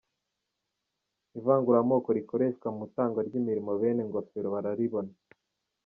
Ivanguramoko 1.39 2.09
rikoreshwa 2.17 2.67
mu 2.75 2.81
itangwa 2.89 3.19
ry’imirimo 3.27 3.71
bene 3.81 4.01
ngofero 4.09 4.47
bararibona. 4.55 5.13